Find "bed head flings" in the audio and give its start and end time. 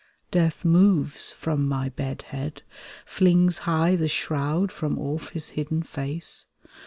1.89-3.59